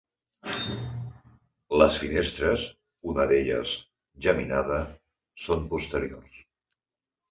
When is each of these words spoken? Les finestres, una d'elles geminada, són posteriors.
Les 1.81 1.99
finestres, 2.05 2.65
una 3.13 3.29
d'elles 3.35 3.77
geminada, 4.29 4.83
són 5.49 5.73
posteriors. 5.77 6.47